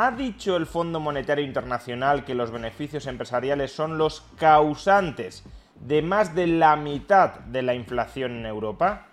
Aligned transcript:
¿Ha 0.00 0.12
dicho 0.12 0.56
el 0.56 0.66
Fondo 0.66 1.00
Monetario 1.00 1.44
Internacional 1.44 2.24
que 2.24 2.36
los 2.36 2.52
beneficios 2.52 3.08
empresariales 3.08 3.72
son 3.72 3.98
los 3.98 4.20
causantes 4.38 5.42
de 5.74 6.02
más 6.02 6.36
de 6.36 6.46
la 6.46 6.76
mitad 6.76 7.40
de 7.40 7.62
la 7.62 7.74
inflación 7.74 8.36
en 8.36 8.46
Europa? 8.46 9.08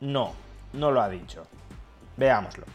No, 0.00 0.32
no 0.72 0.90
lo 0.90 1.00
ha 1.00 1.08
dicho. 1.08 1.46
Veámoslo. 2.16 2.66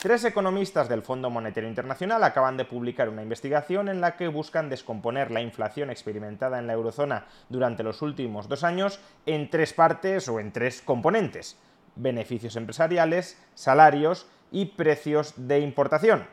Tres 0.00 0.24
economistas 0.24 0.88
del 0.88 1.02
Fondo 1.02 1.28
Monetario 1.28 1.68
Internacional 1.68 2.24
acaban 2.24 2.56
de 2.56 2.64
publicar 2.64 3.10
una 3.10 3.22
investigación 3.22 3.90
en 3.90 4.00
la 4.00 4.16
que 4.16 4.28
buscan 4.28 4.70
descomponer 4.70 5.30
la 5.30 5.42
inflación 5.42 5.90
experimentada 5.90 6.58
en 6.58 6.66
la 6.66 6.72
eurozona 6.72 7.26
durante 7.50 7.82
los 7.82 8.00
últimos 8.00 8.48
dos 8.48 8.64
años 8.64 8.98
en 9.26 9.50
tres 9.50 9.74
partes 9.74 10.26
o 10.30 10.40
en 10.40 10.52
tres 10.52 10.80
componentes. 10.80 11.58
Beneficios 11.96 12.56
empresariales, 12.56 13.38
salarios 13.54 14.26
y 14.50 14.66
precios 14.66 15.34
de 15.36 15.60
importación. 15.60 16.26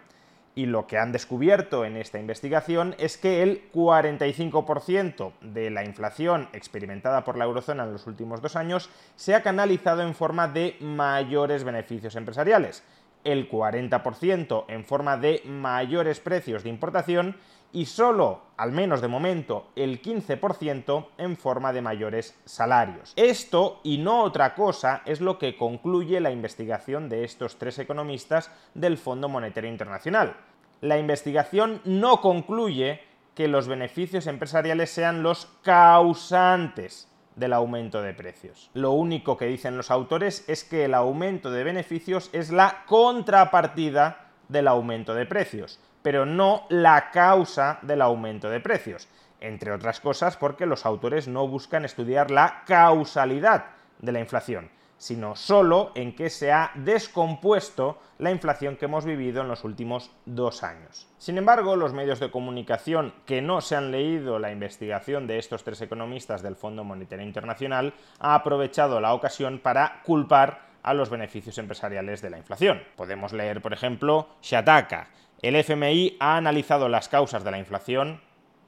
Y 0.56 0.66
lo 0.66 0.88
que 0.88 0.98
han 0.98 1.12
descubierto 1.12 1.86
en 1.86 1.96
esta 1.96 2.20
investigación 2.20 2.96
es 2.98 3.18
que 3.18 3.44
el 3.44 3.72
45% 3.72 5.32
de 5.42 5.70
la 5.70 5.86
inflación 5.86 6.50
experimentada 6.54 7.24
por 7.24 7.38
la 7.38 7.46
eurozona 7.46 7.84
en 7.84 7.94
los 7.94 8.08
últimos 8.08 8.42
dos 8.42 8.56
años 8.56 8.90
se 9.16 9.36
ha 9.36 9.44
canalizado 9.44 10.02
en 10.02 10.16
forma 10.16 10.48
de 10.48 10.76
mayores 10.82 11.64
beneficios 11.64 12.16
empresariales 12.16 12.84
el 13.24 13.50
40% 13.50 14.66
en 14.68 14.86
forma 14.86 15.18
de 15.18 15.42
mayores 15.46 16.20
precios 16.20 16.64
de 16.64 16.70
importación 16.70 17.36
y 17.72 17.86
solo, 17.86 18.42
al 18.58 18.72
menos 18.72 19.02
de 19.02 19.08
momento, 19.08 19.68
el 19.76 20.02
15% 20.02 21.08
en 21.18 21.38
forma 21.38 21.72
de 21.72 21.82
mayores 21.82 22.40
salarios. 22.46 23.14
Esto 23.16 23.80
y 23.84 24.00
no 24.00 24.24
otra 24.24 24.56
cosa 24.56 25.04
es 25.06 25.22
lo 25.22 25.38
que 25.38 25.56
concluye 25.56 26.20
la 26.20 26.32
investigación 26.32 27.10
de 27.10 27.24
estos 27.24 27.58
tres 27.58 27.78
economistas 27.78 28.52
del 28.74 28.98
Fondo 28.98 29.30
Monetario 29.30 29.70
Internacional. 29.70 30.36
La 30.82 30.98
investigación 30.98 31.82
no 31.86 32.22
concluye 32.22 33.02
que 33.36 33.48
los 33.48 33.68
beneficios 33.68 34.28
empresariales 34.28 34.90
sean 34.90 35.22
los 35.22 35.46
causantes 35.62 37.10
del 37.40 37.54
aumento 37.54 38.02
de 38.02 38.14
precios. 38.14 38.70
Lo 38.74 38.92
único 38.92 39.38
que 39.38 39.46
dicen 39.46 39.78
los 39.78 39.92
autores 39.92 40.44
es 40.48 40.64
que 40.64 40.86
el 40.86 40.94
aumento 40.94 41.50
de 41.52 41.64
beneficios 41.64 42.30
es 42.34 42.52
la 42.52 42.84
contrapartida 42.86 44.28
del 44.50 44.68
aumento 44.68 45.14
de 45.14 45.26
precios, 45.26 45.80
pero 46.02 46.26
no 46.26 46.66
la 46.70 47.12
causa 47.12 47.80
del 47.82 48.02
aumento 48.02 48.50
de 48.50 48.60
precios. 48.60 49.08
Entre 49.40 49.72
otras 49.72 50.02
cosas 50.02 50.36
porque 50.36 50.66
los 50.66 50.86
autores 50.86 51.28
no 51.28 51.48
buscan 51.48 51.86
estudiar 51.86 52.30
la 52.30 52.64
causalidad 52.66 53.68
de 54.00 54.12
la 54.12 54.20
inflación, 54.20 54.70
sino 55.00 55.36
solo 55.36 55.92
en 55.96 56.14
qué 56.14 56.30
se 56.30 56.52
ha 56.52 56.72
descompuesto 56.76 57.98
la 58.20 58.32
inflación 58.32 58.76
que 58.76 58.86
hemos 58.86 59.06
vivido 59.06 59.42
en 59.42 59.48
los 59.48 59.64
últimos 59.64 60.12
dos 60.26 60.62
años. 60.62 61.08
Sin 61.18 61.38
embargo, 61.38 61.78
los 61.78 61.94
medios 61.94 62.20
de 62.20 62.30
comunicación 62.30 63.14
que 63.26 63.42
no 63.42 63.62
se 63.62 63.78
han 63.78 63.92
leído 63.92 64.38
la 64.40 64.52
investigación 64.52 65.26
de 65.26 65.40
estos 65.40 65.64
tres 65.64 65.82
economistas 65.82 66.44
del 66.44 66.58
Fondo 66.58 66.84
Monetario 66.84 67.26
Internacional 67.26 67.94
han 68.20 68.32
aprovechado 68.32 69.00
la 69.00 69.14
ocasión 69.14 69.60
para 69.60 70.04
culpar 70.04 70.68
a 70.84 70.94
los 70.94 71.10
beneficios 71.10 71.58
empresariales 71.58 72.22
de 72.22 72.30
la 72.30 72.38
inflación. 72.38 72.84
Podemos 72.98 73.32
leer, 73.32 73.62
por 73.62 73.74
ejemplo, 73.74 74.28
Shataka. 74.42 75.08
El 75.42 75.56
FMI 75.56 76.18
ha 76.20 76.36
analizado 76.36 76.90
las 76.90 77.08
causas 77.08 77.46
de 77.46 77.52
la 77.52 77.60
inflación, 77.60 78.22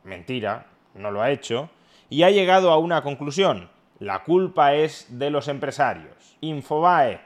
mentira, 0.06 0.68
no 0.94 1.12
lo 1.12 1.22
ha 1.22 1.32
hecho, 1.32 1.70
y 2.10 2.24
ha 2.24 2.32
llegado 2.32 2.72
a 2.72 2.78
una 2.78 3.02
conclusión 3.04 3.70
la 4.02 4.24
culpa 4.24 4.74
es 4.74 5.06
de 5.20 5.30
los 5.30 5.48
empresarios. 5.48 6.36
Infobae. 6.42 7.22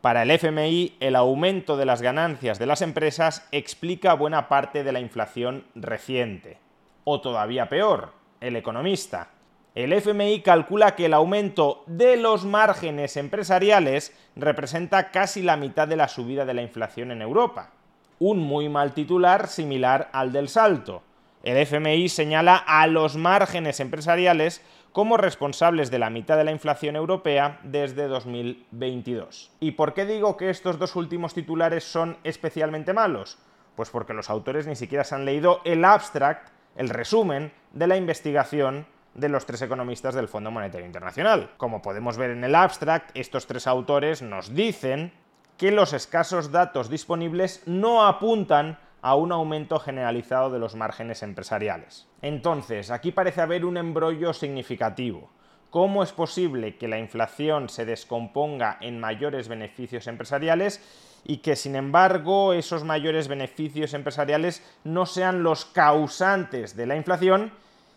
Para 0.00 0.24
el 0.24 0.32
FMI, 0.32 0.96
el 0.98 1.14
aumento 1.14 1.76
de 1.76 1.86
las 1.86 2.02
ganancias 2.02 2.58
de 2.58 2.66
las 2.66 2.82
empresas 2.82 3.46
explica 3.52 4.12
buena 4.14 4.48
parte 4.48 4.82
de 4.82 4.90
la 4.90 4.98
inflación 4.98 5.66
reciente. 5.76 6.58
O 7.04 7.20
todavía 7.20 7.68
peor, 7.68 8.12
el 8.40 8.56
economista. 8.56 9.28
El 9.76 9.92
FMI 9.92 10.40
calcula 10.40 10.96
que 10.96 11.06
el 11.06 11.14
aumento 11.14 11.84
de 11.86 12.16
los 12.16 12.44
márgenes 12.44 13.16
empresariales 13.16 14.12
representa 14.34 15.12
casi 15.12 15.42
la 15.42 15.56
mitad 15.56 15.86
de 15.86 15.94
la 15.94 16.08
subida 16.08 16.44
de 16.44 16.54
la 16.54 16.62
inflación 16.62 17.12
en 17.12 17.22
Europa. 17.22 17.70
Un 18.18 18.40
muy 18.40 18.68
mal 18.68 18.94
titular 18.94 19.46
similar 19.46 20.10
al 20.12 20.32
del 20.32 20.48
salto. 20.48 21.04
El 21.46 21.58
FMI 21.58 22.08
señala 22.08 22.56
a 22.56 22.88
los 22.88 23.14
márgenes 23.14 23.78
empresariales 23.78 24.62
como 24.90 25.16
responsables 25.16 25.92
de 25.92 26.00
la 26.00 26.10
mitad 26.10 26.36
de 26.36 26.42
la 26.42 26.50
inflación 26.50 26.96
europea 26.96 27.60
desde 27.62 28.08
2022. 28.08 29.52
¿Y 29.60 29.70
por 29.70 29.94
qué 29.94 30.06
digo 30.06 30.36
que 30.36 30.50
estos 30.50 30.76
dos 30.80 30.96
últimos 30.96 31.34
titulares 31.34 31.84
son 31.84 32.16
especialmente 32.24 32.92
malos? 32.92 33.38
Pues 33.76 33.90
porque 33.90 34.12
los 34.12 34.28
autores 34.28 34.66
ni 34.66 34.74
siquiera 34.74 35.04
se 35.04 35.14
han 35.14 35.24
leído 35.24 35.60
el 35.64 35.84
abstract, 35.84 36.48
el 36.74 36.88
resumen 36.88 37.52
de 37.72 37.86
la 37.86 37.96
investigación 37.96 38.84
de 39.14 39.28
los 39.28 39.46
tres 39.46 39.62
economistas 39.62 40.16
del 40.16 40.26
Fondo 40.26 40.50
Monetario 40.50 40.84
Internacional. 40.84 41.52
Como 41.58 41.80
podemos 41.80 42.16
ver 42.16 42.30
en 42.32 42.42
el 42.42 42.56
abstract, 42.56 43.16
estos 43.16 43.46
tres 43.46 43.68
autores 43.68 44.20
nos 44.20 44.52
dicen 44.52 45.12
que 45.58 45.70
los 45.70 45.92
escasos 45.92 46.50
datos 46.50 46.90
disponibles 46.90 47.62
no 47.66 48.04
apuntan 48.04 48.80
a 49.06 49.14
un 49.14 49.30
aumento 49.30 49.78
generalizado 49.78 50.50
de 50.50 50.58
los 50.58 50.74
márgenes 50.74 51.22
empresariales. 51.22 52.08
Entonces, 52.22 52.90
aquí 52.90 53.12
parece 53.12 53.40
haber 53.40 53.64
un 53.64 53.76
embrollo 53.76 54.32
significativo. 54.32 55.30
¿Cómo 55.70 56.02
es 56.02 56.10
posible 56.10 56.76
que 56.76 56.88
la 56.88 56.98
inflación 56.98 57.68
se 57.68 57.84
descomponga 57.84 58.78
en 58.80 58.98
mayores 58.98 59.46
beneficios 59.46 60.08
empresariales 60.08 60.80
y 61.22 61.36
que 61.36 61.54
sin 61.54 61.76
embargo 61.76 62.52
esos 62.52 62.82
mayores 62.82 63.28
beneficios 63.28 63.94
empresariales 63.94 64.60
no 64.82 65.06
sean 65.06 65.44
los 65.44 65.66
causantes 65.66 66.74
de 66.74 66.86
la 66.86 66.96
inflación? 66.96 67.52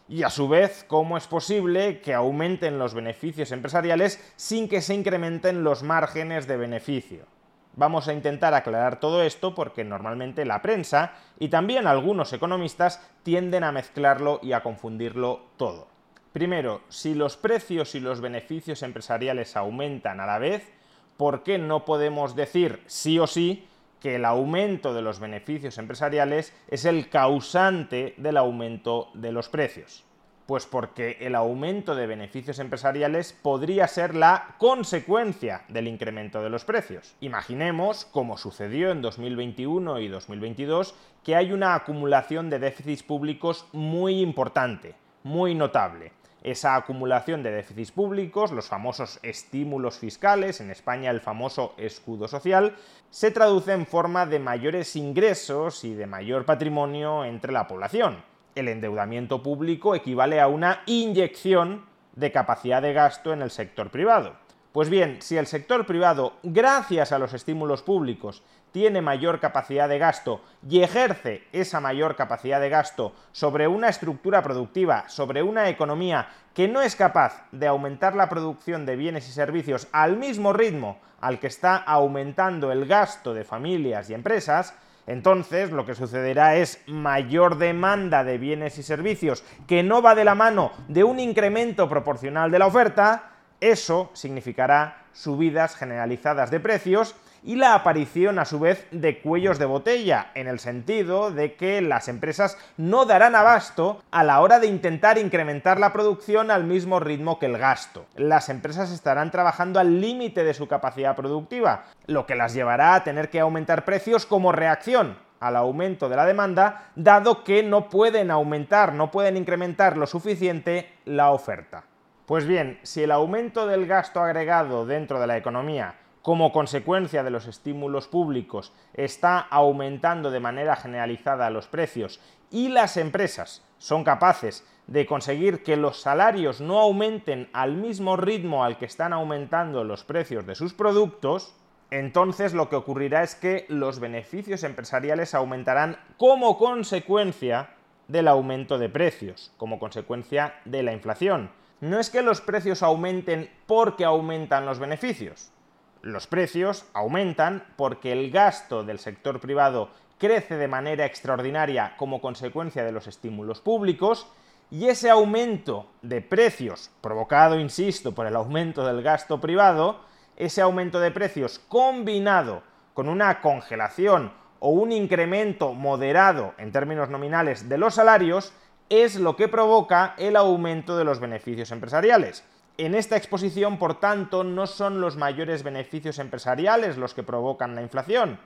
Y 0.08 0.22
a 0.22 0.30
su 0.30 0.48
vez, 0.48 0.86
¿cómo 0.88 1.18
es 1.18 1.25
posible 1.25 2.02
que 2.02 2.14
aumenten 2.14 2.78
los 2.78 2.94
beneficios 2.94 3.52
empresariales 3.52 4.24
sin 4.36 4.69
que 4.69 4.81
se 4.81 4.94
incrementen 4.94 5.64
los 5.64 5.81
márgenes 5.81 6.46
de 6.46 6.58
beneficio? 6.58 7.39
Vamos 7.80 8.10
a 8.10 8.14
intentar 8.14 8.54
aclarar 8.54 9.00
todo 9.00 9.24
esto 9.24 9.56
porque 9.56 9.86
normalmente 9.86 10.44
la 10.44 10.62
prensa 10.62 11.14
y 11.40 11.48
también 11.48 11.88
algunos 11.88 12.34
economistas 12.34 13.02
tienden 13.24 13.64
a 13.64 13.72
mezclarlo 13.72 14.42
y 14.44 14.52
a 14.52 14.62
confundirlo 14.62 15.46
todo. 15.56 15.88
Primero, 16.34 16.82
si 16.90 17.16
los 17.16 17.38
precios 17.38 17.96
y 17.96 18.02
los 18.02 18.20
beneficios 18.20 18.84
empresariales 18.84 19.56
aumentan 19.56 20.20
a 20.20 20.26
la 20.26 20.40
vez, 20.40 20.74
¿por 21.16 21.42
qué 21.44 21.58
no 21.58 21.86
podemos 21.86 22.36
decir 22.36 22.84
sí 22.86 23.18
o 23.18 23.28
sí 23.28 23.66
que 24.02 24.16
el 24.16 24.26
aumento 24.26 24.94
de 24.94 25.02
los 25.02 25.22
beneficios 25.22 25.78
empresariales 25.78 26.54
es 26.68 26.84
el 26.84 27.08
causante 27.08 28.14
del 28.18 28.36
aumento 28.36 29.08
de 29.14 29.32
los 29.32 29.48
precios? 29.48 30.04
Pues 30.50 30.66
porque 30.66 31.16
el 31.20 31.36
aumento 31.36 31.94
de 31.94 32.08
beneficios 32.08 32.58
empresariales 32.58 33.34
podría 33.34 33.88
ser 33.88 34.16
la 34.16 34.56
consecuencia 34.58 35.62
del 35.68 35.88
incremento 35.88 36.42
de 36.42 36.50
los 36.50 36.66
precios. 36.66 37.16
Imaginemos, 37.22 38.06
como 38.06 38.36
sucedió 38.36 38.90
en 38.90 39.04
2021 39.04 40.00
y 40.00 40.07
2022, 40.07 40.96
que 41.24 41.36
hay 41.36 41.51
una 41.51 41.75
acumulación 41.75 42.50
de 42.50 42.57
déficits 42.57 43.04
públicos 43.04 43.68
muy 43.74 44.22
importante, 44.22 44.96
muy 45.22 45.54
notable. 45.54 46.13
Esa 46.42 46.75
acumulación 46.75 47.44
de 47.44 47.51
déficits 47.51 47.92
públicos, 47.92 48.51
los 48.51 48.69
famosos 48.69 49.19
estímulos 49.22 50.00
fiscales, 50.00 50.62
en 50.62 50.72
España 50.72 51.12
el 51.12 51.22
famoso 51.22 51.75
escudo 51.78 52.28
social, 52.28 52.75
se 53.12 53.30
traduce 53.30 53.74
en 53.74 53.86
forma 53.86 54.25
de 54.25 54.40
mayores 54.40 54.96
ingresos 54.96 55.84
y 55.84 55.94
de 55.94 56.07
mayor 56.07 56.44
patrimonio 56.46 57.24
entre 57.24 57.51
la 57.51 57.68
población 57.68 58.28
el 58.56 58.68
endeudamiento 58.68 59.44
público 59.44 59.96
equivale 59.96 60.40
a 60.40 60.48
una 60.48 60.81
inyección 60.86 61.86
de 62.16 62.31
capacidad 62.31 62.81
de 62.81 62.94
gasto 62.94 63.34
en 63.34 63.42
el 63.42 63.51
sector 63.51 63.90
privado. 63.90 64.36
Pues 64.72 64.90
bien, 64.90 65.22
si 65.22 65.38
el 65.38 65.48
sector 65.48 65.86
privado, 65.86 66.34
gracias 66.44 67.12
a 67.12 67.19
los 67.19 67.34
estímulos 67.34 67.81
públicos, 67.81 68.44
tiene 68.72 69.01
mayor 69.01 69.40
capacidad 69.40 69.90
de 69.90 69.98
gasto 69.98 70.42
y 70.68 70.81
ejerce 70.81 71.44
esa 71.51 71.80
mayor 71.80 72.16
capacidad 72.16 72.62
de 72.62 72.69
gasto 72.69 73.13
sobre 73.31 73.68
una 73.68 73.90
estructura 73.90 74.44
productiva, 74.44 75.10
sobre 75.10 75.42
una 75.42 75.69
economía 75.69 76.30
que 76.54 76.68
no 76.68 76.81
es 76.81 76.96
capaz 76.96 77.48
de 77.51 77.68
aumentar 77.68 78.16
la 78.16 78.30
producción 78.30 78.86
de 78.86 78.96
bienes 78.96 79.28
y 79.28 79.31
servicios 79.31 79.88
al 79.92 80.18
mismo 80.18 80.54
ritmo 80.54 81.00
al 81.19 81.40
que 81.40 81.48
está 81.48 81.75
aumentando 81.78 82.72
el 82.72 82.86
gasto 82.86 83.34
de 83.34 83.44
familias 83.44 84.10
y 84.10 84.13
empresas, 84.13 84.75
entonces 85.10 85.72
lo 85.72 85.88
que 85.88 85.96
sucederá 85.96 86.56
es 86.56 86.84
mayor 86.86 87.58
demanda 87.58 88.24
de 88.24 88.38
bienes 88.38 88.78
y 88.78 88.84
servicios 88.84 89.44
que 89.68 89.82
no 89.82 90.04
va 90.04 90.14
de 90.14 90.24
la 90.24 90.36
mano 90.36 90.72
de 90.88 91.04
un 91.04 91.20
incremento 91.20 91.90
proporcional 91.90 92.52
de 92.52 92.60
la 92.60 92.68
oferta, 92.68 93.32
eso 93.60 94.12
significará 94.14 95.02
subidas 95.12 95.76
generalizadas 95.76 96.52
de 96.52 96.60
precios 96.60 97.16
y 97.44 97.56
la 97.56 97.74
aparición 97.74 98.39
a 98.39 98.45
su 98.45 98.59
vez 98.59 98.88
de 98.91 99.19
cuellos 99.19 99.59
de 99.59 99.65
botella, 99.65 100.31
en 100.36 100.47
el 100.47 100.59
sentido 100.59 101.31
de 101.31 101.56
que 101.56 101.81
las 101.81 102.07
empresas 102.07 102.57
no 102.77 103.06
darán 103.06 103.36
abasto 103.36 104.01
a 104.12 104.24
la 104.24 104.41
hora 104.41 104.59
de 104.59 104.68
intentar 104.68 105.18
incrementar 105.18 105.80
la 105.80 105.94
producción 105.94 106.51
al 106.51 106.63
mismo 106.63 107.00
ritmo 107.00 107.39
que 107.39 107.47
el 107.47 107.57
gasto. 107.57 108.06
Las 108.15 108.50
empresas 108.50 108.91
estarán 108.91 109.31
trabajando 109.31 109.80
al 109.80 110.01
límite 110.01 110.44
de 110.44 110.53
su 110.53 110.68
capacidad 110.68 111.15
productiva, 111.15 111.86
lo 112.06 112.25
que 112.25 112.36
las 112.36 112.53
llevará 112.53 112.95
a 112.95 113.03
tener 113.03 113.30
que 113.30 113.39
aumentar 113.39 113.86
precios 113.86 114.25
como 114.25 114.51
reacción 114.51 115.18
al 115.39 115.56
aumento 115.56 116.09
de 116.09 116.15
la 116.15 116.25
demanda, 116.25 116.91
dado 116.95 117.44
que 117.44 117.63
no 117.63 117.89
pueden 117.89 118.31
aumentar, 118.31 118.94
no 118.94 119.09
pueden 119.12 119.38
incrementar 119.38 119.97
lo 119.97 120.06
suficiente 120.06 120.91
la 121.06 121.31
oferta. 121.31 121.83
Pues 122.25 122.45
bien, 122.45 122.80
si 122.83 123.01
el 123.01 123.12
aumento 123.12 123.65
del 123.65 123.88
gasto 123.88 124.21
agregado 124.21 124.86
dentro 124.86 125.19
de 125.19 125.27
la 125.27 125.38
economía 125.38 125.95
como 126.30 126.52
consecuencia 126.52 127.24
de 127.24 127.31
los 127.31 127.48
estímulos 127.48 128.08
públicos 128.08 128.72
está 128.94 129.40
aumentando 129.40 130.30
de 130.30 130.40
manera 130.40 130.76
generalizada 130.76 131.50
los 131.50 131.66
precios 131.66 132.22
y 132.52 132.70
las 132.70 132.98
empresas 132.98 133.66
son 133.80 134.04
capaces 134.04 134.64
de 134.86 135.08
conseguir 135.08 135.64
que 135.64 135.76
los 135.76 136.00
salarios 136.00 136.62
no 136.62 136.78
aumenten 136.78 137.50
al 137.52 137.78
mismo 137.78 138.16
ritmo 138.16 138.64
al 138.64 138.78
que 138.78 138.86
están 138.86 139.12
aumentando 139.12 139.84
los 139.84 140.04
precios 140.04 140.46
de 140.46 140.54
sus 140.54 140.76
productos, 140.76 141.56
entonces 141.90 142.54
lo 142.54 142.70
que 142.70 142.75
ocurrirá 142.75 143.24
es 143.24 143.34
que 143.34 143.66
los 143.68 144.00
beneficios 144.00 144.64
empresariales 144.64 145.34
aumentarán 145.34 145.98
como 146.18 146.60
consecuencia 146.60 147.72
del 148.08 148.28
aumento 148.28 148.78
de 148.78 148.90
precios, 148.90 149.52
como 149.58 149.80
consecuencia 149.80 150.60
de 150.66 150.84
la 150.84 150.94
inflación. 150.94 151.50
No 151.82 152.00
es 152.00 152.12
que 152.12 152.22
los 152.22 152.40
precios 152.40 152.84
aumenten 152.84 153.50
porque 153.66 154.06
aumentan 154.06 154.68
los 154.68 154.78
beneficios, 154.78 155.52
los 156.01 156.28
precios 156.28 156.86
aumentan 156.94 157.63
porque 157.75 158.12
el 158.12 158.31
gasto 158.31 158.84
del 158.84 159.00
sector 159.00 159.40
privado 159.40 159.90
crece 160.18 160.57
de 160.57 160.68
manera 160.68 161.06
extraordinaria 161.06 161.96
como 161.98 162.22
consecuencia 162.22 162.84
de 162.84 162.92
los 162.92 163.07
estímulos 163.07 163.62
públicos 163.62 164.28
y 164.72 164.88
ese 164.88 165.10
aumento 165.10 165.88
de 166.01 166.22
precios, 166.22 166.92
provocado, 167.01 167.60
insisto, 167.60 168.13
por 168.13 168.28
el 168.28 168.36
aumento 168.36 168.86
del 168.86 169.01
gasto 169.01 169.42
privado, 169.42 170.01
ese 170.38 170.62
aumento 170.62 171.00
de 171.00 171.12
precios 171.12 171.60
combinado 171.68 172.62
con 172.94 173.10
una 173.10 173.42
congelación 173.42 174.31
o 174.60 174.69
un 174.69 174.92
incremento 174.92 175.74
moderado 175.74 176.54
en 176.57 176.72
términos 176.72 177.10
nominales 177.10 177.68
de 177.68 177.78
los 177.78 177.96
salarios, 177.96 178.54
es 178.90 179.16
lo 179.16 179.36
que 179.36 179.48
provoca 179.48 180.16
el 180.18 180.36
aumento 180.36 180.98
de 180.98 181.04
los 181.04 181.19
beneficios 181.19 181.72
empresariales. 181.72 182.44
En 182.80 182.96
esta 182.96 183.18
exposición, 183.18 183.78
por 183.78 184.00
tanto, 184.00 184.46
no 184.46 184.66
son 184.66 185.02
los 185.02 185.18
mayores 185.18 185.64
beneficios 185.64 186.18
empresariales 186.18 186.96
los 186.96 187.14
que 187.14 187.24
provocan 187.24 187.76
la 187.76 187.81
inflación, 187.81 188.40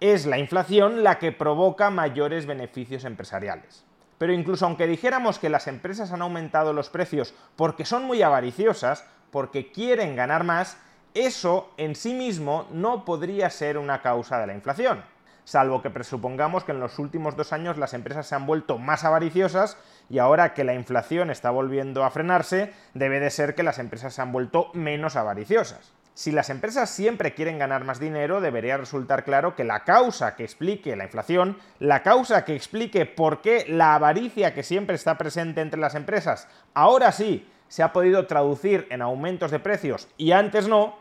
es 0.00 0.26
la 0.26 0.36
inflación 0.36 1.02
la 1.02 1.18
que 1.18 1.32
provoca 1.32 1.88
mayores 1.88 2.44
beneficios 2.44 3.06
empresariales. 3.06 3.86
Pero 4.18 4.34
incluso 4.34 4.66
aunque 4.66 4.86
dijéramos 4.86 5.38
que 5.38 5.48
las 5.48 5.66
empresas 5.66 6.12
han 6.12 6.20
aumentado 6.20 6.74
los 6.74 6.90
precios 6.90 7.32
porque 7.56 7.86
son 7.86 8.04
muy 8.04 8.20
avariciosas, 8.20 9.06
porque 9.30 9.72
quieren 9.72 10.14
ganar 10.14 10.44
más, 10.44 10.76
eso 11.14 11.72
en 11.78 11.94
sí 11.94 12.12
mismo 12.12 12.68
no 12.70 13.06
podría 13.06 13.48
ser 13.48 13.78
una 13.78 14.02
causa 14.02 14.38
de 14.40 14.46
la 14.46 14.52
inflación 14.52 15.02
salvo 15.50 15.82
que 15.82 15.90
presupongamos 15.90 16.62
que 16.62 16.70
en 16.70 16.78
los 16.78 17.00
últimos 17.00 17.34
dos 17.34 17.52
años 17.52 17.76
las 17.76 17.92
empresas 17.92 18.28
se 18.28 18.36
han 18.36 18.46
vuelto 18.46 18.78
más 18.78 19.02
avariciosas 19.02 19.76
y 20.08 20.20
ahora 20.20 20.54
que 20.54 20.62
la 20.62 20.74
inflación 20.74 21.28
está 21.28 21.50
volviendo 21.50 22.04
a 22.04 22.10
frenarse, 22.10 22.72
debe 22.94 23.18
de 23.18 23.30
ser 23.30 23.56
que 23.56 23.64
las 23.64 23.80
empresas 23.80 24.14
se 24.14 24.22
han 24.22 24.30
vuelto 24.30 24.70
menos 24.74 25.16
avariciosas. 25.16 25.92
Si 26.14 26.30
las 26.30 26.50
empresas 26.50 26.88
siempre 26.88 27.34
quieren 27.34 27.58
ganar 27.58 27.82
más 27.82 27.98
dinero, 27.98 28.40
debería 28.40 28.76
resultar 28.76 29.24
claro 29.24 29.56
que 29.56 29.64
la 29.64 29.82
causa 29.82 30.36
que 30.36 30.44
explique 30.44 30.94
la 30.94 31.04
inflación, 31.04 31.58
la 31.80 32.04
causa 32.04 32.44
que 32.44 32.54
explique 32.54 33.04
por 33.04 33.40
qué 33.40 33.64
la 33.66 33.96
avaricia 33.96 34.54
que 34.54 34.62
siempre 34.62 34.94
está 34.94 35.18
presente 35.18 35.62
entre 35.62 35.80
las 35.80 35.96
empresas, 35.96 36.46
ahora 36.74 37.10
sí 37.10 37.50
se 37.66 37.82
ha 37.82 37.92
podido 37.92 38.28
traducir 38.28 38.86
en 38.90 39.02
aumentos 39.02 39.50
de 39.50 39.58
precios 39.58 40.06
y 40.16 40.30
antes 40.30 40.68
no, 40.68 41.00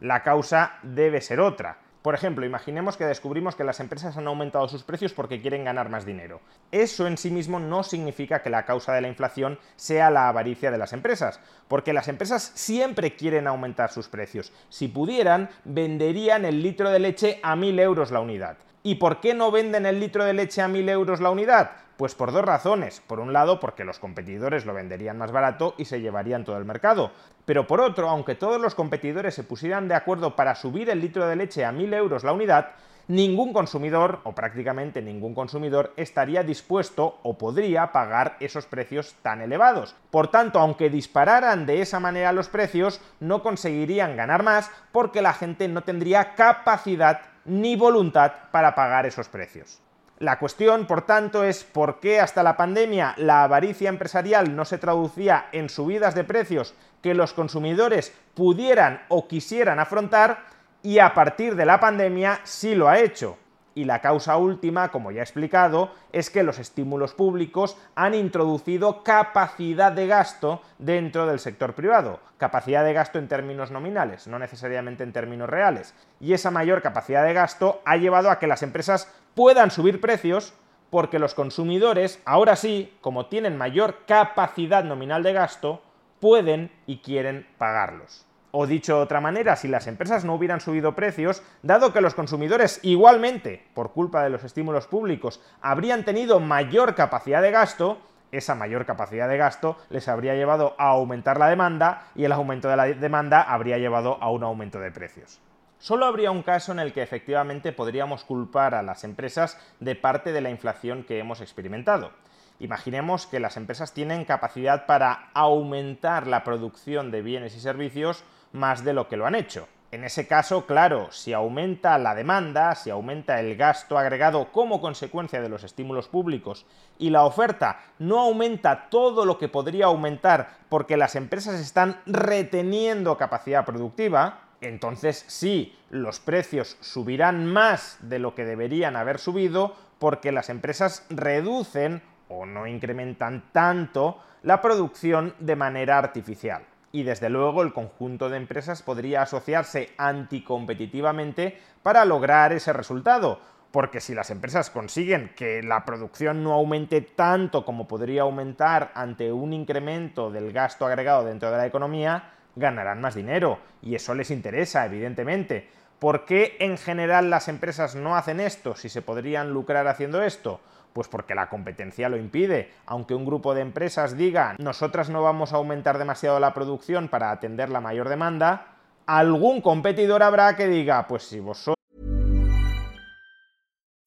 la 0.00 0.22
causa 0.22 0.78
debe 0.82 1.20
ser 1.20 1.40
otra. 1.40 1.76
Por 2.02 2.14
ejemplo, 2.14 2.46
imaginemos 2.46 2.96
que 2.96 3.04
descubrimos 3.04 3.56
que 3.56 3.64
las 3.64 3.78
empresas 3.78 4.16
han 4.16 4.26
aumentado 4.26 4.66
sus 4.68 4.84
precios 4.84 5.12
porque 5.12 5.42
quieren 5.42 5.64
ganar 5.64 5.90
más 5.90 6.06
dinero. 6.06 6.40
Eso 6.72 7.06
en 7.06 7.18
sí 7.18 7.30
mismo 7.30 7.60
no 7.60 7.82
significa 7.82 8.42
que 8.42 8.48
la 8.48 8.64
causa 8.64 8.94
de 8.94 9.02
la 9.02 9.08
inflación 9.08 9.58
sea 9.76 10.08
la 10.08 10.30
avaricia 10.30 10.70
de 10.70 10.78
las 10.78 10.94
empresas, 10.94 11.40
porque 11.68 11.92
las 11.92 12.08
empresas 12.08 12.52
siempre 12.54 13.16
quieren 13.16 13.46
aumentar 13.46 13.92
sus 13.92 14.08
precios. 14.08 14.50
Si 14.70 14.88
pudieran, 14.88 15.50
venderían 15.64 16.46
el 16.46 16.62
litro 16.62 16.88
de 16.88 17.00
leche 17.00 17.38
a 17.42 17.54
1.000 17.54 17.80
euros 17.80 18.10
la 18.10 18.20
unidad. 18.20 18.56
¿Y 18.82 18.94
por 18.94 19.20
qué 19.20 19.34
no 19.34 19.50
venden 19.50 19.84
el 19.84 20.00
litro 20.00 20.24
de 20.24 20.32
leche 20.32 20.62
a 20.62 20.68
1.000 20.68 20.88
euros 20.88 21.20
la 21.20 21.28
unidad? 21.28 21.72
Pues 21.98 22.14
por 22.14 22.32
dos 22.32 22.42
razones. 22.42 23.02
Por 23.06 23.20
un 23.20 23.34
lado, 23.34 23.60
porque 23.60 23.84
los 23.84 23.98
competidores 23.98 24.64
lo 24.64 24.72
venderían 24.72 25.18
más 25.18 25.32
barato 25.32 25.74
y 25.76 25.84
se 25.84 26.00
llevarían 26.00 26.46
todo 26.46 26.56
el 26.56 26.64
mercado. 26.64 27.10
Pero 27.44 27.66
por 27.66 27.82
otro, 27.82 28.08
aunque 28.08 28.36
todos 28.36 28.58
los 28.58 28.74
competidores 28.74 29.34
se 29.34 29.44
pusieran 29.44 29.86
de 29.86 29.96
acuerdo 29.96 30.34
para 30.34 30.54
subir 30.54 30.88
el 30.88 31.02
litro 31.02 31.26
de 31.26 31.36
leche 31.36 31.66
a 31.66 31.72
1.000 31.72 31.94
euros 31.94 32.24
la 32.24 32.32
unidad, 32.32 32.70
ningún 33.06 33.52
consumidor, 33.52 34.20
o 34.24 34.32
prácticamente 34.34 35.02
ningún 35.02 35.34
consumidor, 35.34 35.92
estaría 35.98 36.42
dispuesto 36.42 37.18
o 37.22 37.36
podría 37.36 37.92
pagar 37.92 38.38
esos 38.40 38.64
precios 38.64 39.14
tan 39.20 39.42
elevados. 39.42 39.94
Por 40.10 40.28
tanto, 40.28 40.58
aunque 40.58 40.88
dispararan 40.88 41.66
de 41.66 41.82
esa 41.82 42.00
manera 42.00 42.32
los 42.32 42.48
precios, 42.48 43.02
no 43.20 43.42
conseguirían 43.42 44.16
ganar 44.16 44.42
más 44.42 44.70
porque 44.90 45.20
la 45.20 45.34
gente 45.34 45.68
no 45.68 45.82
tendría 45.82 46.34
capacidad 46.34 47.29
ni 47.44 47.76
voluntad 47.76 48.32
para 48.50 48.74
pagar 48.74 49.06
esos 49.06 49.28
precios. 49.28 49.80
La 50.18 50.38
cuestión, 50.38 50.86
por 50.86 51.06
tanto, 51.06 51.44
es 51.44 51.64
por 51.64 51.98
qué 51.98 52.20
hasta 52.20 52.42
la 52.42 52.56
pandemia 52.56 53.14
la 53.16 53.42
avaricia 53.42 53.88
empresarial 53.88 54.54
no 54.54 54.66
se 54.66 54.76
traducía 54.76 55.46
en 55.52 55.70
subidas 55.70 56.14
de 56.14 56.24
precios 56.24 56.74
que 57.02 57.14
los 57.14 57.32
consumidores 57.32 58.12
pudieran 58.34 59.02
o 59.08 59.26
quisieran 59.26 59.78
afrontar 59.78 60.44
y 60.82 60.98
a 60.98 61.14
partir 61.14 61.56
de 61.56 61.64
la 61.64 61.80
pandemia 61.80 62.40
sí 62.44 62.74
lo 62.74 62.88
ha 62.88 62.98
hecho. 62.98 63.38
Y 63.80 63.86
la 63.86 64.02
causa 64.02 64.36
última, 64.36 64.90
como 64.90 65.10
ya 65.10 65.20
he 65.20 65.22
explicado, 65.22 65.94
es 66.12 66.28
que 66.28 66.42
los 66.42 66.58
estímulos 66.58 67.14
públicos 67.14 67.78
han 67.94 68.12
introducido 68.12 69.02
capacidad 69.02 69.90
de 69.90 70.06
gasto 70.06 70.60
dentro 70.78 71.26
del 71.26 71.38
sector 71.38 71.74
privado. 71.74 72.20
Capacidad 72.36 72.84
de 72.84 72.92
gasto 72.92 73.18
en 73.18 73.26
términos 73.26 73.70
nominales, 73.70 74.26
no 74.26 74.38
necesariamente 74.38 75.02
en 75.02 75.14
términos 75.14 75.48
reales. 75.48 75.94
Y 76.20 76.34
esa 76.34 76.50
mayor 76.50 76.82
capacidad 76.82 77.24
de 77.24 77.32
gasto 77.32 77.80
ha 77.86 77.96
llevado 77.96 78.30
a 78.30 78.38
que 78.38 78.46
las 78.46 78.62
empresas 78.62 79.10
puedan 79.34 79.70
subir 79.70 79.98
precios 80.02 80.52
porque 80.90 81.18
los 81.18 81.32
consumidores, 81.32 82.20
ahora 82.26 82.56
sí, 82.56 82.94
como 83.00 83.28
tienen 83.28 83.56
mayor 83.56 84.00
capacidad 84.06 84.84
nominal 84.84 85.22
de 85.22 85.32
gasto, 85.32 85.80
pueden 86.20 86.70
y 86.86 86.98
quieren 86.98 87.46
pagarlos. 87.56 88.26
O 88.52 88.66
dicho 88.66 88.96
de 88.96 89.02
otra 89.02 89.20
manera, 89.20 89.54
si 89.54 89.68
las 89.68 89.86
empresas 89.86 90.24
no 90.24 90.34
hubieran 90.34 90.60
subido 90.60 90.94
precios, 90.96 91.42
dado 91.62 91.92
que 91.92 92.00
los 92.00 92.14
consumidores 92.14 92.80
igualmente, 92.82 93.64
por 93.74 93.92
culpa 93.92 94.24
de 94.24 94.30
los 94.30 94.42
estímulos 94.42 94.88
públicos, 94.88 95.40
habrían 95.60 96.04
tenido 96.04 96.40
mayor 96.40 96.94
capacidad 96.96 97.42
de 97.42 97.52
gasto, 97.52 97.98
esa 98.32 98.54
mayor 98.54 98.86
capacidad 98.86 99.28
de 99.28 99.36
gasto 99.36 99.76
les 99.88 100.08
habría 100.08 100.34
llevado 100.34 100.74
a 100.78 100.90
aumentar 100.90 101.38
la 101.38 101.48
demanda 101.48 102.08
y 102.14 102.24
el 102.24 102.32
aumento 102.32 102.68
de 102.68 102.76
la 102.76 102.84
demanda 102.86 103.42
habría 103.42 103.78
llevado 103.78 104.18
a 104.20 104.30
un 104.30 104.42
aumento 104.42 104.80
de 104.80 104.90
precios. 104.90 105.40
Solo 105.78 106.06
habría 106.06 106.30
un 106.30 106.42
caso 106.42 106.72
en 106.72 106.78
el 106.78 106.92
que 106.92 107.02
efectivamente 107.02 107.72
podríamos 107.72 108.24
culpar 108.24 108.74
a 108.74 108.82
las 108.82 109.02
empresas 109.02 109.58
de 109.80 109.94
parte 109.94 110.32
de 110.32 110.40
la 110.40 110.50
inflación 110.50 111.04
que 111.04 111.18
hemos 111.18 111.40
experimentado. 111.40 112.12
Imaginemos 112.58 113.26
que 113.26 113.40
las 113.40 113.56
empresas 113.56 113.94
tienen 113.94 114.26
capacidad 114.26 114.84
para 114.84 115.30
aumentar 115.32 116.26
la 116.26 116.44
producción 116.44 117.10
de 117.10 117.22
bienes 117.22 117.56
y 117.56 117.60
servicios 117.60 118.22
más 118.52 118.84
de 118.84 118.92
lo 118.92 119.08
que 119.08 119.16
lo 119.16 119.26
han 119.26 119.34
hecho. 119.34 119.68
En 119.92 120.04
ese 120.04 120.28
caso, 120.28 120.66
claro, 120.66 121.10
si 121.10 121.32
aumenta 121.32 121.98
la 121.98 122.14
demanda, 122.14 122.76
si 122.76 122.90
aumenta 122.90 123.40
el 123.40 123.56
gasto 123.56 123.98
agregado 123.98 124.52
como 124.52 124.80
consecuencia 124.80 125.40
de 125.40 125.48
los 125.48 125.64
estímulos 125.64 126.06
públicos 126.06 126.64
y 126.96 127.10
la 127.10 127.24
oferta 127.24 127.80
no 127.98 128.20
aumenta 128.20 128.88
todo 128.88 129.24
lo 129.24 129.36
que 129.36 129.48
podría 129.48 129.86
aumentar 129.86 130.58
porque 130.68 130.96
las 130.96 131.16
empresas 131.16 131.58
están 131.58 132.00
reteniendo 132.06 133.16
capacidad 133.16 133.64
productiva, 133.64 134.42
entonces 134.60 135.24
sí, 135.26 135.76
los 135.90 136.20
precios 136.20 136.76
subirán 136.80 137.46
más 137.46 137.98
de 138.00 138.20
lo 138.20 138.36
que 138.36 138.44
deberían 138.44 138.94
haber 138.94 139.18
subido 139.18 139.74
porque 139.98 140.30
las 140.30 140.50
empresas 140.50 141.04
reducen 141.10 142.00
o 142.28 142.46
no 142.46 142.68
incrementan 142.68 143.50
tanto 143.50 144.22
la 144.44 144.62
producción 144.62 145.34
de 145.40 145.56
manera 145.56 145.98
artificial 145.98 146.62
y 146.92 147.02
desde 147.04 147.28
luego 147.28 147.62
el 147.62 147.72
conjunto 147.72 148.28
de 148.28 148.36
empresas 148.36 148.82
podría 148.82 149.22
asociarse 149.22 149.90
anticompetitivamente 149.96 151.58
para 151.82 152.04
lograr 152.04 152.52
ese 152.52 152.72
resultado, 152.72 153.40
porque 153.70 154.00
si 154.00 154.14
las 154.14 154.30
empresas 154.30 154.70
consiguen 154.70 155.32
que 155.36 155.62
la 155.62 155.84
producción 155.84 156.42
no 156.42 156.52
aumente 156.52 157.00
tanto 157.00 157.64
como 157.64 157.86
podría 157.86 158.22
aumentar 158.22 158.90
ante 158.94 159.32
un 159.32 159.52
incremento 159.52 160.30
del 160.30 160.52
gasto 160.52 160.86
agregado 160.86 161.24
dentro 161.24 161.50
de 161.50 161.56
la 161.56 161.66
economía, 161.66 162.32
ganarán 162.56 163.00
más 163.00 163.14
dinero, 163.14 163.60
y 163.80 163.94
eso 163.94 164.14
les 164.14 164.30
interesa, 164.30 164.84
evidentemente. 164.84 165.68
¿Por 166.00 166.24
qué 166.24 166.56
en 166.60 166.78
general 166.78 167.30
las 167.30 167.48
empresas 167.48 167.94
no 167.94 168.16
hacen 168.16 168.40
esto 168.40 168.74
si 168.74 168.88
se 168.88 169.02
podrían 169.02 169.52
lucrar 169.52 169.86
haciendo 169.86 170.22
esto? 170.22 170.60
Pues 170.92 171.08
porque 171.08 171.34
la 171.34 171.48
competencia 171.48 172.08
lo 172.08 172.16
impide. 172.16 172.70
Aunque 172.86 173.14
un 173.14 173.24
grupo 173.24 173.54
de 173.54 173.62
empresas 173.62 174.16
diga, 174.16 174.56
nosotras 174.58 175.08
no 175.08 175.22
vamos 175.22 175.52
a 175.52 175.56
aumentar 175.56 175.98
demasiado 175.98 176.40
la 176.40 176.52
producción 176.52 177.08
para 177.08 177.30
atender 177.30 177.68
la 177.68 177.80
mayor 177.80 178.08
demanda, 178.08 178.76
algún 179.06 179.60
competidor 179.60 180.22
habrá 180.22 180.56
que 180.56 180.66
diga, 180.66 181.06
pues 181.06 181.24
si 181.24 181.40
vosotros... 181.40 181.76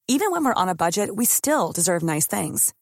Even 0.06 0.30
when 0.30 0.44
we're 0.44 0.54
on 0.54 0.68
a 0.68 0.74
budget, 0.74 1.08
we 1.14 1.24
still 1.24 1.72
deserve 1.72 2.02
nice 2.02 2.26
things. 2.26 2.74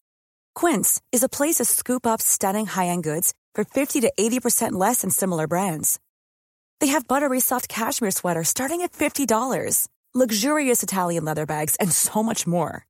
Quince 0.53 1.01
is 1.11 1.23
a 1.23 1.29
place 1.29 1.55
to 1.55 1.65
scoop 1.65 2.05
up 2.05 2.21
stunning 2.21 2.65
high-end 2.65 3.03
goods 3.03 3.33
for 3.55 3.63
50 3.63 4.01
to 4.01 4.11
80% 4.19 4.73
less 4.73 5.01
than 5.01 5.09
similar 5.09 5.47
brands. 5.47 5.99
They 6.79 6.87
have 6.87 7.07
buttery 7.07 7.39
soft 7.39 7.69
cashmere 7.69 8.11
sweaters 8.11 8.49
starting 8.49 8.81
at 8.81 8.91
$50, 8.91 9.87
luxurious 10.13 10.83
Italian 10.83 11.23
leather 11.23 11.45
bags, 11.45 11.77
and 11.77 11.91
so 11.91 12.21
much 12.21 12.45
more. 12.45 12.85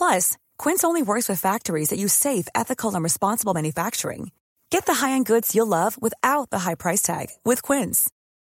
Plus, 0.00 0.38
Quince 0.56 0.82
only 0.82 1.02
works 1.02 1.28
with 1.28 1.42
factories 1.42 1.90
that 1.90 1.98
use 1.98 2.14
safe, 2.14 2.48
ethical, 2.54 2.94
and 2.94 3.04
responsible 3.04 3.52
manufacturing. 3.52 4.30
Get 4.70 4.86
the 4.86 4.94
high-end 4.94 5.26
goods 5.26 5.54
you'll 5.54 5.76
love 5.78 6.00
without 6.00 6.48
the 6.48 6.60
high 6.60 6.74
price 6.74 7.02
tag 7.02 7.26
with 7.44 7.60
Quince. 7.60 8.08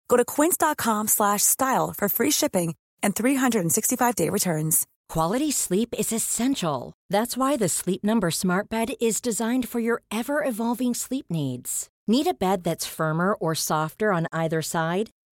Go 0.08 0.18
to 0.18 0.24
quince.com/style 0.24 1.94
for 1.96 2.08
free 2.10 2.30
shipping 2.30 2.74
and 3.02 3.14
365-day 3.14 4.28
returns. 4.28 4.86
Quality 5.08 5.50
sleep 5.50 5.94
is 5.98 6.12
essential. 6.12 6.92
That's 7.08 7.38
why 7.38 7.56
the 7.56 7.68
Sleep 7.68 8.04
Number 8.04 8.30
Smart 8.30 8.68
Bed 8.68 8.88
is 9.00 9.22
designed 9.22 9.66
for 9.66 9.80
your 9.80 10.02
ever-evolving 10.10 10.94
sleep 10.94 11.26
needs. 11.30 11.88
Need 12.06 12.26
a 12.26 12.34
bed 12.34 12.64
that's 12.64 12.94
firmer 12.96 13.32
or 13.32 13.54
softer 13.54 14.12
on 14.12 14.26
either 14.30 14.60
side? 14.62 15.10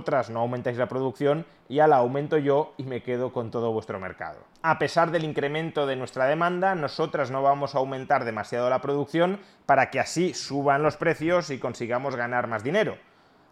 vosotras 0.00 0.30
no 0.30 0.40
aumentáis 0.40 0.78
la 0.78 0.88
producción, 0.88 1.44
ya 1.68 1.86
la 1.86 1.96
aumento 1.96 2.38
yo 2.38 2.72
y 2.78 2.84
me 2.84 3.02
quedo 3.02 3.34
con 3.34 3.50
todo 3.50 3.70
vuestro 3.70 4.00
mercado. 4.00 4.38
A 4.62 4.78
pesar 4.78 5.10
del 5.10 5.24
incremento 5.24 5.86
de 5.86 5.94
nuestra 5.94 6.24
demanda, 6.24 6.74
nosotras 6.74 7.30
no 7.30 7.42
vamos 7.42 7.74
a 7.74 7.78
aumentar 7.78 8.24
demasiado 8.24 8.70
la 8.70 8.80
producción 8.80 9.40
para 9.66 9.90
que 9.90 10.00
así 10.00 10.32
suban 10.32 10.82
los 10.82 10.96
precios 10.96 11.50
y 11.50 11.58
consigamos 11.58 12.16
ganar 12.16 12.46
más 12.46 12.64
dinero. 12.64 12.96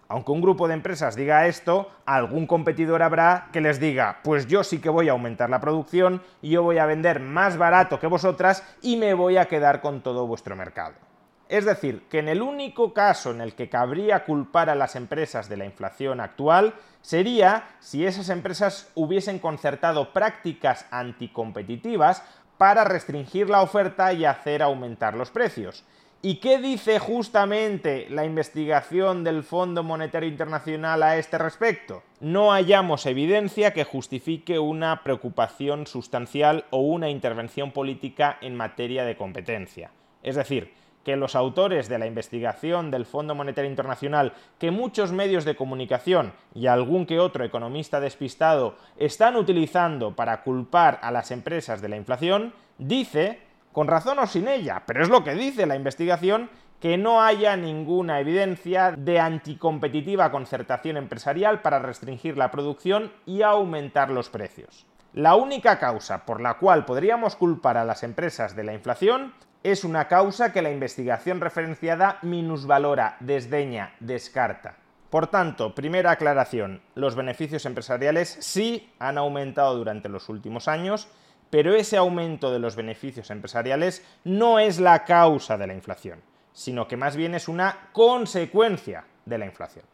Aunque 0.09 0.33
un 0.33 0.40
grupo 0.40 0.68
de 0.68 0.75
empresas 0.75 1.16
diga 1.16 1.47
esto, 1.47 1.90
algún 2.07 2.47
competidor 2.47 3.02
habrá 3.02 3.49
que 3.52 3.61
les 3.61 3.78
diga, 3.78 4.21
pues 4.25 4.47
yo 4.47 4.64
sí 4.64 4.80
que 4.80 4.88
voy 4.88 5.11
a 5.11 5.12
aumentar 5.12 5.50
la 5.50 5.61
producción 5.61 6.23
y 6.40 6.49
yo 6.49 6.62
voy 6.62 6.78
a 6.78 6.87
vender 6.87 7.21
más 7.21 7.59
barato 7.59 8.00
que 8.00 8.07
vosotras 8.07 8.64
y 8.80 8.97
me 8.97 9.12
voy 9.12 9.37
a 9.37 9.49
quedar 9.49 9.83
con 9.83 10.00
todo 10.00 10.26
vuestro 10.26 10.57
mercado. 10.57 11.08
Es 11.49 11.64
decir, 11.64 12.02
que 12.11 12.19
en 12.19 12.28
el 12.28 12.43
único 12.43 12.93
caso 12.93 13.31
en 13.31 13.40
el 13.40 13.55
que 13.55 13.71
cabría 13.71 14.25
culpar 14.25 14.69
a 14.69 14.75
las 14.75 14.97
empresas 14.97 15.49
de 15.49 15.57
la 15.57 15.64
inflación 15.64 16.21
actual 16.21 16.75
sería 17.00 17.71
si 17.81 18.05
esas 18.05 18.28
empresas 18.28 18.90
hubiesen 18.95 19.38
concertado 19.38 20.12
prácticas 20.12 20.85
anticompetitivas 20.90 22.23
para 22.59 22.85
restringir 22.85 23.49
la 23.49 23.62
oferta 23.62 24.12
y 24.12 24.26
hacer 24.26 24.62
aumentar 24.62 25.17
los 25.17 25.31
precios. 25.31 25.85
¿Y 26.21 26.40
qué 26.40 26.59
dice 26.59 26.99
justamente 26.99 28.09
la 28.11 28.25
investigación 28.25 29.23
del 29.23 29.45
Fondo 29.45 29.85
Monetario 29.85 30.28
Internacional 30.28 31.02
a 31.05 31.17
este 31.17 31.38
respecto? 31.38 32.02
No 32.21 32.50
hallamos 32.50 33.07
evidencia 33.07 33.73
que 33.73 33.85
justifique 33.85 34.59
una 34.59 35.05
preocupación 35.05 35.87
sustancial 35.87 36.64
o 36.71 36.78
una 36.78 37.09
intervención 37.09 37.71
política 37.71 38.37
en 38.40 38.57
materia 38.57 39.05
de 39.05 39.17
competencia. 39.17 39.93
Es 40.25 40.35
decir, 40.35 40.75
que 41.09 41.17
los 41.17 41.35
autores 41.35 41.88
de 41.88 41.99
la 41.99 42.05
investigación 42.05 42.91
del 42.91 43.07
Fondo 43.07 43.35
Monetario 43.35 43.71
Internacional, 43.71 44.35
que 44.59 44.71
muchos 44.71 45.11
medios 45.11 45.47
de 45.47 45.57
comunicación 45.57 46.35
y 46.53 46.67
algún 46.67 47.07
que 47.07 47.19
otro 47.19 47.47
economista 47.47 47.99
despistado 47.99 48.77
están 48.99 49.37
utilizando 49.37 50.15
para 50.15 50.43
culpar 50.43 50.99
a 51.03 51.11
las 51.11 51.31
empresas 51.31 51.81
de 51.81 51.88
la 51.88 51.97
inflación, 51.97 52.53
dice, 52.77 53.41
con 53.73 53.87
razón 53.87 54.19
o 54.19 54.27
sin 54.27 54.49
ella, 54.49 54.83
pero 54.87 55.03
es 55.03 55.09
lo 55.09 55.25
que 55.25 55.35
dice 55.35 55.65
la 55.65 55.77
investigación, 55.77 56.50
que 56.79 56.99
no 56.99 57.23
haya 57.23 57.57
ninguna 57.57 58.21
evidencia 58.21 58.93
de 58.93 59.19
anticompetitiva 59.19 60.31
concertación 60.31 60.99
empresarial 60.99 61.62
para 61.62 61.79
restringir 61.79 62.37
la 62.37 62.50
producción 62.50 63.11
y 63.25 63.41
aumentar 63.41 64.11
los 64.11 64.29
precios. 64.29 64.85
La 65.15 65.37
única 65.37 65.79
causa 65.79 66.27
por 66.27 66.43
la 66.43 66.59
cual 66.59 66.85
podríamos 66.85 67.35
culpar 67.35 67.79
a 67.79 67.87
las 67.87 68.03
empresas 68.03 68.55
de 68.55 68.65
la 68.65 68.75
inflación 68.75 69.33
es 69.62 69.85
una 69.85 70.09
causa 70.09 70.53
que 70.53 70.62
la 70.62 70.71
investigación 70.71 71.41
referenciada 71.41 72.19
minusvalora, 72.23 73.17
desdeña, 73.21 73.95
descarta. 74.00 74.77
Por 75.11 75.29
tanto, 75.29 75.75
primera 75.75 76.11
aclaración, 76.11 76.83
los 76.95 77.17
beneficios 77.17 77.65
empresariales 77.65 78.37
sí 78.41 78.93
han 78.99 79.19
aumentado 79.19 79.77
durante 79.77 80.09
los 80.09 80.29
últimos 80.29 80.69
años, 80.69 81.09
pero 81.50 81.75
ese 81.75 81.97
aumento 81.97 82.53
de 82.53 82.59
los 82.59 82.77
beneficios 82.77 83.31
empresariales 83.31 84.05
no 84.25 84.59
es 84.59 84.79
la 84.79 85.05
causa 85.05 85.57
de 85.57 85.67
la 85.67 85.75
inflación, 85.75 86.21
sino 86.53 86.87
que 86.87 86.99
más 86.99 87.17
bien 87.17 87.35
es 87.35 87.49
una 87.49 87.88
consecuencia 87.93 89.05
de 89.25 89.38
la 89.38 89.47
inflación. 89.47 89.85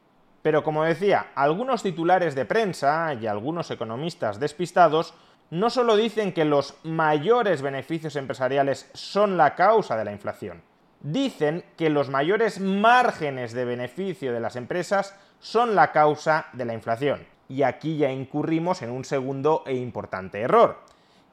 Pero 0.42 0.62
como 0.62 0.84
decía, 0.84 1.28
algunos 1.36 1.82
titulares 1.82 2.34
de 2.34 2.44
prensa 2.44 3.14
y 3.14 3.26
algunos 3.26 3.70
economistas 3.70 4.40
despistados 4.40 5.14
no 5.50 5.70
solo 5.70 5.96
dicen 5.96 6.32
que 6.32 6.44
los 6.44 6.74
mayores 6.82 7.62
beneficios 7.62 8.16
empresariales 8.16 8.90
son 8.94 9.36
la 9.36 9.54
causa 9.54 9.96
de 9.96 10.04
la 10.04 10.12
inflación, 10.12 10.62
dicen 11.00 11.64
que 11.76 11.90
los 11.90 12.08
mayores 12.08 12.60
márgenes 12.60 13.52
de 13.52 13.64
beneficio 13.64 14.32
de 14.32 14.40
las 14.40 14.56
empresas 14.56 15.14
son 15.38 15.74
la 15.74 15.92
causa 15.92 16.46
de 16.54 16.64
la 16.64 16.72
inflación. 16.74 17.26
Y 17.48 17.62
aquí 17.62 17.98
ya 17.98 18.10
incurrimos 18.10 18.80
en 18.80 18.90
un 18.90 19.04
segundo 19.04 19.62
e 19.66 19.74
importante 19.74 20.40
error. 20.40 20.78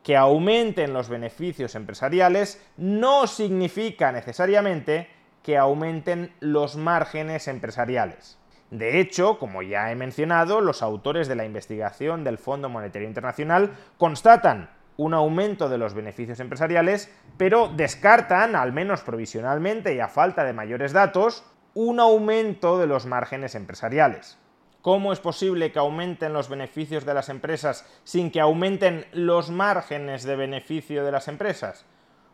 Que 0.03 0.17
aumenten 0.17 0.93
los 0.93 1.07
beneficios 1.07 1.75
empresariales 1.75 2.61
no 2.75 3.27
significa 3.27 4.11
necesariamente 4.11 5.07
que 5.41 5.57
aumenten 5.57 6.33
los 6.41 6.75
márgenes 6.75 7.47
empresariales. 7.47 8.37
De 8.71 9.01
hecho, 9.01 9.37
como 9.37 9.61
ya 9.61 9.91
he 9.91 9.95
mencionado, 9.95 10.61
los 10.61 10.81
autores 10.81 11.27
de 11.27 11.35
la 11.35 11.43
investigación 11.43 12.23
del 12.23 12.37
Fondo 12.37 12.69
Monetario 12.69 13.07
Internacional 13.07 13.71
constatan 13.97 14.69
un 14.95 15.13
aumento 15.13 15.67
de 15.67 15.77
los 15.77 15.93
beneficios 15.93 16.39
empresariales, 16.39 17.13
pero 17.37 17.67
descartan, 17.67 18.55
al 18.55 18.71
menos 18.71 19.01
provisionalmente 19.01 19.93
y 19.93 19.99
a 19.99 20.07
falta 20.07 20.45
de 20.45 20.53
mayores 20.53 20.93
datos, 20.93 21.43
un 21.73 21.99
aumento 21.99 22.79
de 22.79 22.87
los 22.87 23.05
márgenes 23.05 23.55
empresariales. 23.55 24.37
¿Cómo 24.81 25.11
es 25.11 25.19
posible 25.19 25.71
que 25.73 25.79
aumenten 25.79 26.31
los 26.31 26.47
beneficios 26.47 27.05
de 27.05 27.13
las 27.13 27.27
empresas 27.27 27.85
sin 28.05 28.31
que 28.31 28.39
aumenten 28.39 29.05
los 29.11 29.49
márgenes 29.49 30.23
de 30.23 30.35
beneficio 30.37 31.03
de 31.03 31.11
las 31.11 31.27
empresas? 31.27 31.85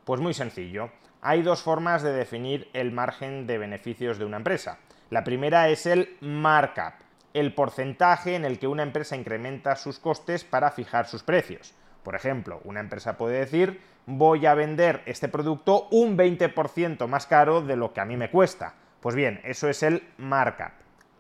Pues 0.06 0.22
muy 0.22 0.34
sencillo. 0.34 0.92
Hay 1.22 1.42
dos 1.42 1.64
formas 1.64 2.04
de 2.04 2.14
definir 2.14 2.70
el 2.74 2.92
margen 2.92 3.48
de 3.48 3.58
beneficios 3.58 4.20
de 4.20 4.26
una 4.26 4.38
empresa. 4.38 4.80
La 5.10 5.24
primera 5.24 5.70
es 5.70 5.86
el 5.86 6.18
markup, 6.22 6.94
el 7.34 7.54
porcentaje 7.54 8.36
en 8.36 8.46
el 8.46 8.60
que 8.60 8.68
una 8.68 8.84
empresa 8.84 9.16
incrementa 9.16 9.76
sus 9.76 10.00
costes 10.00 10.44
para 10.44 10.72
fijar 10.72 11.08
sus 11.08 11.24
precios. 11.24 11.74
Por 12.04 12.16
ejemplo, 12.16 12.62
una 12.64 12.80
empresa 12.80 13.18
puede 13.18 13.40
decir 13.40 13.82
voy 14.06 14.46
a 14.46 14.54
vender 14.54 15.04
este 15.06 15.28
producto 15.28 15.88
un 15.92 16.18
20% 16.18 17.08
más 17.08 17.28
caro 17.28 17.62
de 17.62 17.76
lo 17.76 17.94
que 17.94 18.02
a 18.02 18.06
mí 18.06 18.16
me 18.18 18.32
cuesta. 18.32 18.74
Pues 19.02 19.16
bien, 19.16 19.42
eso 19.44 19.68
es 19.70 19.84
el 19.84 20.04
markup 20.18 20.72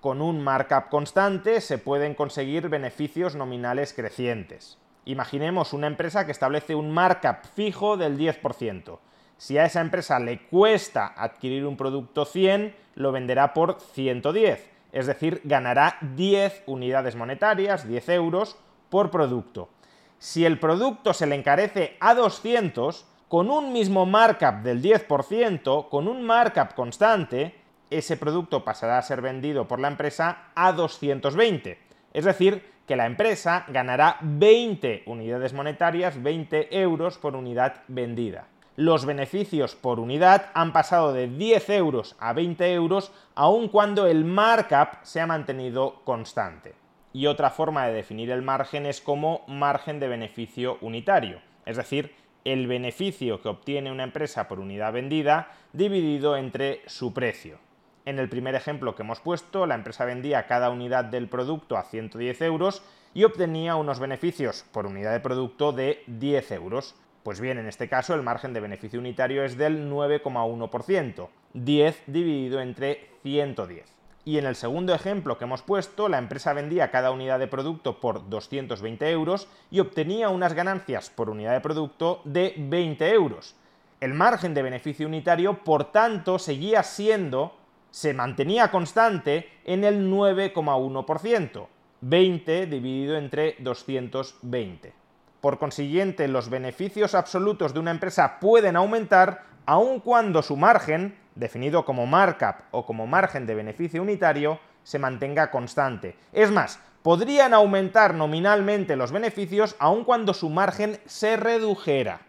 con 0.08 0.22
un 0.22 0.42
markup 0.42 0.90
constante 0.90 1.60
se 1.60 1.78
pueden 1.78 2.14
conseguir 2.14 2.70
beneficios 2.70 3.36
nominales 3.36 3.94
crecientes. 3.94 4.78
Imaginemos 5.06 5.74
una 5.74 5.88
empresa 5.88 6.26
que 6.26 6.32
establece 6.32 6.76
un 6.76 6.92
markup 6.92 7.44
fijo 7.56 7.98
del 7.98 8.18
10%. 8.18 9.00
Si 9.38 9.58
a 9.58 9.66
esa 9.66 9.82
empresa 9.82 10.20
le 10.20 10.40
cuesta 10.48 11.14
adquirir 11.16 11.66
un 11.66 11.78
producto 11.78 12.26
100, 12.26 12.76
lo 12.96 13.12
venderá 13.12 13.54
por 13.54 13.80
110, 13.80 14.70
es 14.92 15.06
decir, 15.06 15.42
ganará 15.44 15.98
10 16.02 16.64
unidades 16.66 17.16
monetarias, 17.16 17.88
10 17.88 18.10
euros, 18.10 18.58
por 18.90 19.12
producto. 19.12 19.70
Si 20.18 20.46
el 20.46 20.60
producto 20.60 21.14
se 21.14 21.28
le 21.28 21.36
encarece 21.36 21.98
a 22.00 22.16
200, 22.16 23.06
con 23.28 23.52
un 23.52 23.74
mismo 23.74 24.06
markup 24.06 24.64
del 24.64 24.82
10%, 24.82 25.90
con 25.90 26.08
un 26.08 26.24
markup 26.24 26.74
constante, 26.74 27.54
ese 27.90 28.18
producto 28.18 28.64
pasará 28.64 28.98
a 28.98 29.04
ser 29.04 29.22
vendido 29.22 29.68
por 29.68 29.80
la 29.80 29.90
empresa 29.90 30.46
a 30.56 30.72
220. 30.72 31.78
Es 32.14 32.26
decir, 32.26 32.66
que 32.88 32.96
la 32.96 33.06
empresa 33.06 33.66
ganará 33.68 34.18
20 34.22 35.04
unidades 35.06 35.54
monetarias, 35.54 36.22
20 36.24 36.80
euros 36.80 37.18
por 37.18 37.36
unidad 37.36 37.84
vendida. 37.88 38.48
Los 38.80 39.08
beneficios 39.08 39.76
por 39.76 40.00
unidad 40.00 40.52
han 40.54 40.72
pasado 40.72 41.12
de 41.12 41.28
10 41.28 41.72
euros 41.72 42.16
a 42.20 42.34
20 42.34 42.74
euros, 42.74 43.12
aun 43.34 43.70
cuando 43.70 44.06
el 44.06 44.24
markup 44.24 45.00
se 45.02 45.20
ha 45.20 45.26
mantenido 45.26 46.02
constante. 46.04 46.76
Y 47.12 47.26
otra 47.26 47.50
forma 47.50 47.88
de 47.88 47.94
definir 47.94 48.30
el 48.30 48.44
margen 48.44 48.86
es 48.86 49.02
como 49.02 49.44
margen 49.48 50.00
de 50.00 50.08
beneficio 50.08 50.78
unitario, 50.82 51.42
es 51.66 51.76
decir, 51.76 52.14
el 52.46 52.68
beneficio 52.68 53.42
que 53.42 53.50
obtiene 53.50 53.92
una 53.92 54.04
empresa 54.04 54.48
por 54.48 54.60
unidad 54.60 54.94
vendida 54.94 55.48
dividido 55.74 56.38
entre 56.38 56.84
su 56.86 57.16
precio. 57.16 57.58
En 58.06 58.20
el 58.20 58.30
primer 58.30 58.54
ejemplo 58.54 58.94
que 58.94 59.02
hemos 59.02 59.22
puesto, 59.22 59.66
la 59.66 59.74
empresa 59.74 60.06
vendía 60.06 60.46
cada 60.46 60.70
unidad 60.70 61.06
del 61.06 61.28
producto 61.28 61.78
a 61.78 61.84
110 61.84 62.44
euros 62.44 62.84
y 63.16 63.24
obtenía 63.24 63.76
unos 63.76 64.00
beneficios 64.00 64.66
por 64.72 64.86
unidad 64.86 65.14
de 65.14 65.20
producto 65.20 65.72
de 65.72 66.04
10 66.06 66.52
euros. 66.52 66.94
Pues 67.28 67.42
bien, 67.42 67.58
en 67.58 67.68
este 67.68 67.90
caso 67.90 68.14
el 68.14 68.24
margen 68.24 68.54
de 68.54 68.62
beneficio 68.62 69.02
unitario 69.02 69.44
es 69.44 69.58
del 69.58 69.92
9,1%, 69.92 71.28
10 71.56 72.04
dividido 72.08 72.62
entre 72.62 73.10
110. 73.22 73.84
Y 74.24 74.38
en 74.38 74.46
el 74.46 74.56
segundo 74.56 74.94
ejemplo 74.94 75.38
que 75.38 75.44
hemos 75.44 75.62
puesto, 75.62 76.08
la 76.08 76.20
empresa 76.20 76.54
vendía 76.54 76.90
cada 76.90 77.12
unidad 77.12 77.38
de 77.40 77.50
producto 77.50 78.00
por 78.00 78.30
220 78.30 79.12
euros 79.12 79.50
y 79.70 79.82
obtenía 79.82 80.30
unas 80.30 80.54
ganancias 80.54 81.10
por 81.10 81.30
unidad 81.30 81.52
de 81.52 81.60
producto 81.60 82.22
de 82.24 82.54
20 82.58 83.12
euros. 83.12 83.58
El 84.00 84.14
margen 84.14 84.54
de 84.54 84.62
beneficio 84.62 85.06
unitario, 85.06 85.66
por 85.66 85.92
tanto, 85.92 86.40
seguía 86.40 86.82
siendo 86.82 87.58
se 87.92 88.14
mantenía 88.14 88.72
constante 88.72 89.50
en 89.66 89.84
el 89.84 90.10
9,1%, 90.10 91.68
20 92.00 92.68
dividido 92.68 93.18
entre 93.18 93.58
220. 93.60 95.07
Por 95.42 95.60
consiguiente, 95.60 96.28
los 96.28 96.50
beneficios 96.50 97.14
absolutos 97.14 97.74
de 97.74 97.80
una 97.80 97.92
empresa 97.92 98.40
pueden 98.40 98.76
aumentar 98.76 99.44
aun 99.66 100.00
cuando 100.00 100.42
su 100.42 100.56
margen, 100.56 101.18
definido 101.36 101.86
como 101.86 102.08
markup 102.08 102.64
o 102.72 102.86
como 102.86 103.06
margen 103.06 103.46
de 103.46 103.54
beneficio 103.54 104.02
unitario, 104.02 104.60
se 104.84 104.98
mantenga 104.98 105.52
constante. 105.52 106.16
Es 106.32 106.50
más, 106.50 106.80
podrían 107.04 107.54
aumentar 107.54 108.14
nominalmente 108.14 108.96
los 108.96 109.12
beneficios 109.12 109.76
aun 109.80 110.06
cuando 110.06 110.34
su 110.34 110.50
margen 110.50 111.00
se 111.06 111.38
redujera. 111.38 112.22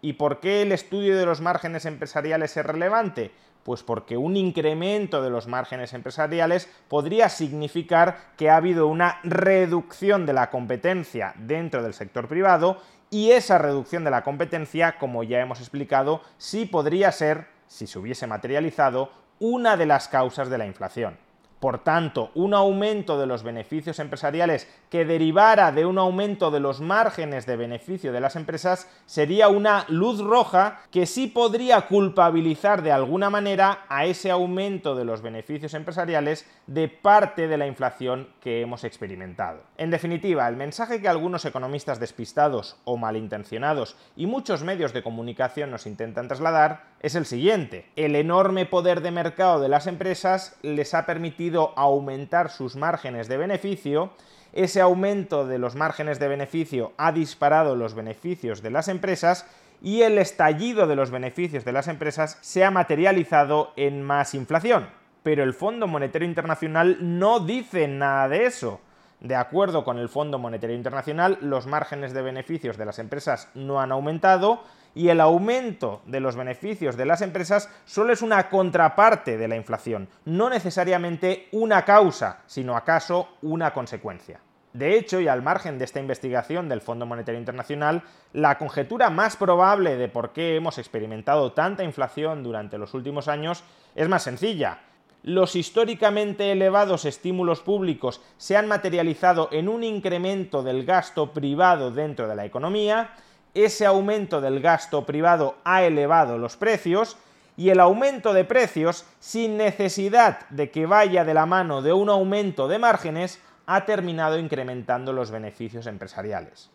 ¿Y 0.00 0.14
por 0.14 0.40
qué 0.40 0.62
el 0.62 0.72
estudio 0.72 1.18
de 1.18 1.26
los 1.26 1.40
márgenes 1.40 1.84
empresariales 1.84 2.56
es 2.56 2.64
relevante? 2.64 3.32
Pues 3.70 3.84
porque 3.84 4.16
un 4.16 4.36
incremento 4.36 5.22
de 5.22 5.30
los 5.30 5.46
márgenes 5.46 5.94
empresariales 5.94 6.68
podría 6.88 7.28
significar 7.28 8.32
que 8.36 8.50
ha 8.50 8.56
habido 8.56 8.88
una 8.88 9.20
reducción 9.22 10.26
de 10.26 10.32
la 10.32 10.50
competencia 10.50 11.34
dentro 11.36 11.80
del 11.80 11.94
sector 11.94 12.26
privado 12.26 12.78
y 13.10 13.30
esa 13.30 13.58
reducción 13.58 14.02
de 14.02 14.10
la 14.10 14.24
competencia, 14.24 14.98
como 14.98 15.22
ya 15.22 15.38
hemos 15.38 15.60
explicado, 15.60 16.20
sí 16.36 16.66
podría 16.66 17.12
ser, 17.12 17.46
si 17.68 17.86
se 17.86 18.00
hubiese 18.00 18.26
materializado, 18.26 19.12
una 19.38 19.76
de 19.76 19.86
las 19.86 20.08
causas 20.08 20.50
de 20.50 20.58
la 20.58 20.66
inflación. 20.66 21.16
Por 21.60 21.84
tanto, 21.84 22.30
un 22.34 22.54
aumento 22.54 23.20
de 23.20 23.26
los 23.26 23.42
beneficios 23.42 23.98
empresariales 23.98 24.66
que 24.88 25.04
derivara 25.04 25.72
de 25.72 25.84
un 25.84 25.98
aumento 25.98 26.50
de 26.50 26.58
los 26.58 26.80
márgenes 26.80 27.44
de 27.44 27.56
beneficio 27.56 28.12
de 28.12 28.20
las 28.20 28.34
empresas 28.34 28.88
sería 29.04 29.48
una 29.48 29.84
luz 29.88 30.20
roja 30.20 30.80
que 30.90 31.04
sí 31.04 31.26
podría 31.26 31.82
culpabilizar 31.82 32.82
de 32.82 32.92
alguna 32.92 33.28
manera 33.28 33.84
a 33.90 34.06
ese 34.06 34.30
aumento 34.30 34.94
de 34.94 35.04
los 35.04 35.20
beneficios 35.20 35.74
empresariales 35.74 36.46
de 36.66 36.88
parte 36.88 37.46
de 37.46 37.58
la 37.58 37.66
inflación 37.66 38.28
que 38.40 38.62
hemos 38.62 38.82
experimentado. 38.84 39.60
En 39.76 39.90
definitiva, 39.90 40.48
el 40.48 40.56
mensaje 40.56 41.02
que 41.02 41.08
algunos 41.08 41.44
economistas 41.44 42.00
despistados 42.00 42.78
o 42.84 42.96
malintencionados 42.96 43.96
y 44.16 44.26
muchos 44.26 44.64
medios 44.64 44.94
de 44.94 45.02
comunicación 45.02 45.70
nos 45.70 45.86
intentan 45.86 46.26
trasladar 46.26 46.89
es 47.00 47.14
el 47.14 47.24
siguiente. 47.24 47.86
El 47.96 48.14
enorme 48.14 48.66
poder 48.66 49.00
de 49.00 49.10
mercado 49.10 49.60
de 49.60 49.68
las 49.68 49.86
empresas 49.86 50.56
les 50.62 50.94
ha 50.94 51.06
permitido 51.06 51.72
aumentar 51.76 52.50
sus 52.50 52.76
márgenes 52.76 53.26
de 53.28 53.38
beneficio, 53.38 54.10
ese 54.52 54.80
aumento 54.80 55.46
de 55.46 55.58
los 55.58 55.76
márgenes 55.76 56.18
de 56.18 56.28
beneficio 56.28 56.92
ha 56.96 57.12
disparado 57.12 57.76
los 57.76 57.94
beneficios 57.94 58.62
de 58.62 58.70
las 58.70 58.88
empresas 58.88 59.46
y 59.80 60.02
el 60.02 60.18
estallido 60.18 60.86
de 60.86 60.96
los 60.96 61.10
beneficios 61.10 61.64
de 61.64 61.72
las 61.72 61.88
empresas 61.88 62.36
se 62.40 62.64
ha 62.64 62.70
materializado 62.70 63.72
en 63.76 64.02
más 64.02 64.34
inflación. 64.34 64.88
Pero 65.22 65.42
el 65.44 65.54
Fondo 65.54 65.86
Monetario 65.86 66.26
Internacional 66.26 66.98
no 67.00 67.40
dice 67.40 67.86
nada 67.88 68.28
de 68.28 68.46
eso. 68.46 68.80
De 69.20 69.36
acuerdo 69.36 69.84
con 69.84 69.98
el 69.98 70.08
Fondo 70.08 70.38
Monetario 70.38 70.74
Internacional, 70.74 71.38
los 71.42 71.66
márgenes 71.66 72.12
de 72.12 72.22
beneficios 72.22 72.76
de 72.76 72.86
las 72.86 72.98
empresas 72.98 73.50
no 73.54 73.80
han 73.80 73.92
aumentado, 73.92 74.64
y 74.94 75.08
el 75.08 75.20
aumento 75.20 76.02
de 76.06 76.20
los 76.20 76.36
beneficios 76.36 76.96
de 76.96 77.06
las 77.06 77.22
empresas 77.22 77.68
solo 77.84 78.12
es 78.12 78.22
una 78.22 78.48
contraparte 78.48 79.36
de 79.36 79.48
la 79.48 79.56
inflación, 79.56 80.08
no 80.24 80.50
necesariamente 80.50 81.48
una 81.52 81.84
causa, 81.84 82.42
sino 82.46 82.76
acaso 82.76 83.28
una 83.42 83.72
consecuencia. 83.72 84.40
De 84.72 84.96
hecho, 84.96 85.20
y 85.20 85.26
al 85.26 85.42
margen 85.42 85.78
de 85.78 85.84
esta 85.84 85.98
investigación 85.98 86.68
del 86.68 86.80
Fondo 86.80 87.04
Monetario 87.04 87.40
Internacional, 87.40 88.04
la 88.32 88.56
conjetura 88.56 89.10
más 89.10 89.36
probable 89.36 89.96
de 89.96 90.08
por 90.08 90.32
qué 90.32 90.54
hemos 90.54 90.78
experimentado 90.78 91.52
tanta 91.52 91.82
inflación 91.82 92.44
durante 92.44 92.78
los 92.78 92.94
últimos 92.94 93.26
años 93.26 93.64
es 93.96 94.08
más 94.08 94.22
sencilla. 94.22 94.78
Los 95.22 95.56
históricamente 95.56 96.52
elevados 96.52 97.04
estímulos 97.04 97.60
públicos 97.60 98.22
se 98.38 98.56
han 98.56 98.68
materializado 98.68 99.48
en 99.52 99.68
un 99.68 99.82
incremento 99.82 100.62
del 100.62 100.86
gasto 100.86 101.32
privado 101.32 101.90
dentro 101.90 102.28
de 102.28 102.36
la 102.36 102.46
economía, 102.46 103.10
ese 103.54 103.86
aumento 103.86 104.40
del 104.40 104.60
gasto 104.60 105.04
privado 105.04 105.56
ha 105.64 105.82
elevado 105.82 106.38
los 106.38 106.56
precios 106.56 107.16
y 107.56 107.70
el 107.70 107.80
aumento 107.80 108.32
de 108.32 108.44
precios, 108.44 109.04
sin 109.18 109.56
necesidad 109.56 110.48
de 110.50 110.70
que 110.70 110.86
vaya 110.86 111.24
de 111.24 111.34
la 111.34 111.46
mano 111.46 111.82
de 111.82 111.92
un 111.92 112.08
aumento 112.08 112.68
de 112.68 112.78
márgenes, 112.78 113.40
ha 113.66 113.84
terminado 113.84 114.38
incrementando 114.38 115.12
los 115.12 115.30
beneficios 115.30 115.86
empresariales. 115.86 116.70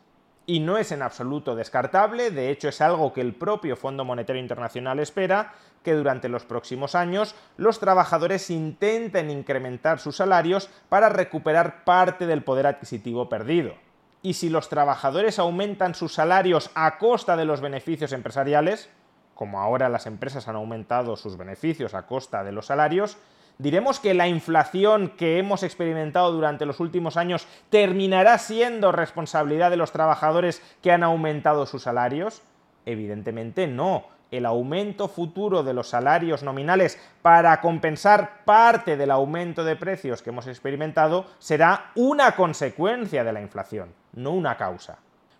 Y 0.45 0.59
no 0.59 0.77
es 0.77 0.91
en 0.91 1.01
absoluto 1.01 1.55
descartable, 1.55 2.29
de 2.29 2.51
hecho 2.51 2.69
es 2.69 2.81
algo 2.81 3.13
que 3.13 3.21
el 3.21 3.33
propio 3.33 3.75
Fondo 3.75 4.05
Monetario 4.05 4.41
Internacional 4.41 4.99
espera, 4.99 5.53
que 5.81 5.93
durante 5.93 6.29
los 6.29 6.45
próximos 6.45 6.93
años 6.93 7.35
los 7.57 7.79
trabajadores 7.79 8.51
intenten 8.51 9.31
incrementar 9.31 9.99
sus 9.99 10.17
salarios 10.17 10.69
para 10.87 11.09
recuperar 11.09 11.83
parte 11.83 12.27
del 12.27 12.43
poder 12.43 12.67
adquisitivo 12.67 13.27
perdido 13.27 13.84
y 14.25 14.33
si 14.33 14.49
los 14.49 14.69
trabajadores 14.69 15.37
aumentan 15.37 15.93
sus 15.93 16.15
salarios 16.15 16.71
a 16.73 16.97
costa 16.97 17.37
de 17.37 17.45
los 17.45 17.61
beneficios 17.61 18.11
empresariales, 18.11 18.89
como 19.35 19.61
ahora 19.61 19.87
las 19.87 20.07
empresas 20.07 20.47
han 20.47 20.55
aumentado 20.55 21.15
sus 21.15 21.37
beneficios 21.37 21.93
a 21.93 22.07
costa 22.07 22.43
de 22.43 22.51
los 22.51 22.65
salarios, 22.65 23.17
Diremos 23.57 24.01
que 24.01 24.13
la 24.13 24.27
inflación 24.27 25.13
que 25.15 25.39
hemos 25.39 25.63
experimentado 25.63 26.33
durante 26.33 26.65
los 26.65 26.81
últimos 26.81 27.15
años 27.15 27.47
terminará 27.69 28.37
siendo 28.37 28.91
responsabilidad 28.91 29.69
de 29.69 29.77
los 29.77 29.93
trabajadores 29.93 30.61
que 30.81 30.91
han 30.91 31.03
aumentado 31.03 31.65
sus 31.65 31.83
salarios. 31.83 32.41
Evidentemente 32.85 33.65
no. 33.65 34.07
El 34.31 34.45
aumento 34.45 35.07
futuro 35.07 35.63
de 35.63 35.73
los 35.73 35.89
salarios 35.89 36.43
nominales 36.43 36.99
para 37.21 37.61
compensar 37.61 38.43
parte 38.45 38.97
del 38.97 39.11
aumento 39.11 39.63
de 39.63 39.75
precios 39.75 40.21
que 40.21 40.31
hemos 40.31 40.47
experimentado 40.47 41.25
será 41.39 41.91
una 41.95 42.35
consecuencia 42.35 43.23
de 43.23 43.33
la 43.33 43.41
inflación, 43.41 43.93
no 44.13 44.31
una 44.31 44.57
causa. 44.57 44.99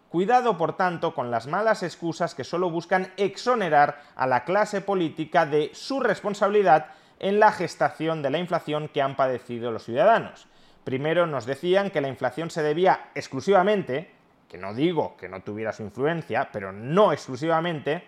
Cuidado, 0.10 0.58
por 0.58 0.78
tanto, 0.78 1.14
con 1.14 1.30
las 1.30 1.46
malas 1.46 1.84
excusas 1.84 2.36
que 2.36 2.46
solo 2.46 2.70
buscan 2.70 3.12
exonerar 3.18 4.02
a 4.16 4.28
la 4.28 4.46
clase 4.46 4.80
política 4.80 5.46
de 5.46 5.72
su 5.74 6.00
responsabilidad 6.00 6.88
en 7.20 7.40
la 7.40 7.52
gestación 7.52 8.22
de 8.22 8.30
la 8.30 8.38
inflación 8.38 8.88
que 8.88 9.02
han 9.02 9.16
padecido 9.16 9.72
los 9.72 9.84
ciudadanos. 9.84 10.48
Primero 10.86 11.26
nos 11.26 11.46
decían 11.46 11.90
que 11.90 12.00
la 12.00 12.08
inflación 12.08 12.50
se 12.50 12.62
debía 12.62 13.10
exclusivamente, 13.16 14.12
que 14.48 14.58
no 14.58 14.74
digo 14.74 15.18
que 15.18 15.28
no 15.28 15.42
tuviera 15.42 15.74
su 15.74 15.84
influencia, 15.84 16.50
pero 16.54 16.72
no 16.72 17.12
exclusivamente, 17.12 18.04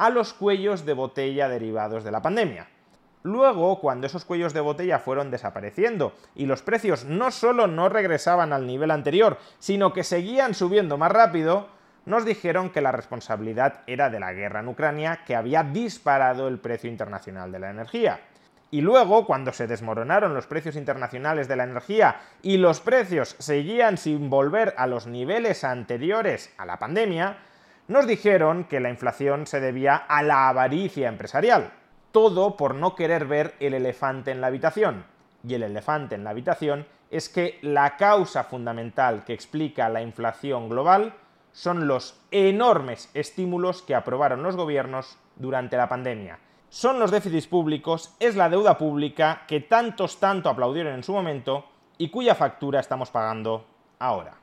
a 0.00 0.08
los 0.08 0.32
cuellos 0.32 0.86
de 0.86 0.94
botella 0.94 1.50
derivados 1.50 2.04
de 2.04 2.10
la 2.10 2.22
pandemia. 2.22 2.68
Luego, 3.22 3.80
cuando 3.80 4.06
esos 4.06 4.24
cuellos 4.24 4.54
de 4.54 4.60
botella 4.60 4.98
fueron 4.98 5.30
desapareciendo 5.30 6.14
y 6.34 6.46
los 6.46 6.62
precios 6.62 7.04
no 7.04 7.30
solo 7.30 7.66
no 7.66 7.90
regresaban 7.90 8.54
al 8.54 8.66
nivel 8.66 8.92
anterior, 8.92 9.36
sino 9.58 9.92
que 9.92 10.02
seguían 10.02 10.54
subiendo 10.54 10.96
más 10.96 11.12
rápido, 11.12 11.68
nos 12.06 12.24
dijeron 12.24 12.70
que 12.70 12.80
la 12.80 12.92
responsabilidad 12.92 13.82
era 13.86 14.08
de 14.08 14.20
la 14.20 14.32
guerra 14.32 14.60
en 14.60 14.68
Ucrania 14.68 15.20
que 15.26 15.36
había 15.36 15.64
disparado 15.64 16.48
el 16.48 16.60
precio 16.60 16.88
internacional 16.88 17.52
de 17.52 17.58
la 17.58 17.68
energía. 17.68 18.20
Y 18.70 18.80
luego, 18.80 19.26
cuando 19.26 19.52
se 19.52 19.66
desmoronaron 19.66 20.32
los 20.32 20.46
precios 20.46 20.76
internacionales 20.76 21.46
de 21.46 21.56
la 21.56 21.64
energía 21.64 22.22
y 22.40 22.56
los 22.56 22.80
precios 22.80 23.36
seguían 23.38 23.98
sin 23.98 24.30
volver 24.30 24.72
a 24.78 24.86
los 24.86 25.06
niveles 25.06 25.62
anteriores 25.62 26.54
a 26.56 26.64
la 26.64 26.78
pandemia, 26.78 27.36
nos 27.90 28.06
dijeron 28.06 28.64
que 28.64 28.78
la 28.78 28.88
inflación 28.88 29.46
se 29.46 29.60
debía 29.60 29.96
a 29.96 30.22
la 30.22 30.48
avaricia 30.48 31.08
empresarial. 31.08 31.72
Todo 32.12 32.56
por 32.56 32.74
no 32.74 32.94
querer 32.94 33.26
ver 33.26 33.56
el 33.60 33.74
elefante 33.74 34.30
en 34.30 34.40
la 34.40 34.46
habitación. 34.46 35.04
Y 35.46 35.54
el 35.54 35.64
elefante 35.64 36.14
en 36.14 36.24
la 36.24 36.30
habitación 36.30 36.86
es 37.10 37.28
que 37.28 37.58
la 37.62 37.96
causa 37.96 38.44
fundamental 38.44 39.24
que 39.24 39.34
explica 39.34 39.88
la 39.88 40.02
inflación 40.02 40.68
global 40.68 41.14
son 41.52 41.88
los 41.88 42.20
enormes 42.30 43.10
estímulos 43.12 43.82
que 43.82 43.96
aprobaron 43.96 44.42
los 44.44 44.54
gobiernos 44.54 45.18
durante 45.36 45.76
la 45.76 45.88
pandemia 45.88 46.38
son 46.70 47.00
los 47.00 47.10
déficits 47.10 47.48
públicos, 47.48 48.14
es 48.20 48.36
la 48.36 48.48
deuda 48.48 48.78
pública 48.78 49.42
que 49.48 49.58
tantos 49.58 50.20
tanto 50.20 50.48
aplaudieron 50.48 50.94
en 50.94 51.02
su 51.02 51.12
momento 51.12 51.64
y 51.98 52.10
cuya 52.10 52.36
factura 52.36 52.78
estamos 52.78 53.10
pagando 53.10 53.66
ahora. 53.98 54.34